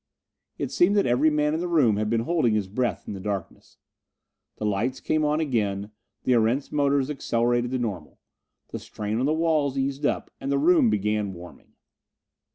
[0.57, 3.19] It seemed that every man in the room had been holding his breath in the
[3.19, 3.77] darkness.
[4.57, 5.91] The lights came on again:
[6.23, 8.17] the Erentz motors accelerated to normal.
[8.69, 11.73] The strain on the walls eased up, and the room began warming.